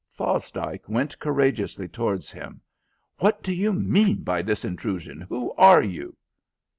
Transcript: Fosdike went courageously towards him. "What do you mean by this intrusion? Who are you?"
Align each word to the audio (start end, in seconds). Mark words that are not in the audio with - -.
Fosdike 0.17 0.89
went 0.89 1.19
courageously 1.19 1.87
towards 1.87 2.31
him. 2.31 2.59
"What 3.19 3.43
do 3.43 3.53
you 3.53 3.71
mean 3.71 4.23
by 4.23 4.41
this 4.41 4.65
intrusion? 4.65 5.21
Who 5.29 5.51
are 5.59 5.83
you?" 5.83 6.17